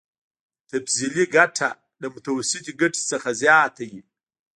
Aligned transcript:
تفضيلي 0.69 1.25
ګټه 1.35 1.69
له 2.01 2.07
متوسطې 2.13 2.71
ګټې 2.81 3.01
څخه 3.11 3.29
زیاته 3.41 3.83
وي 3.91 4.01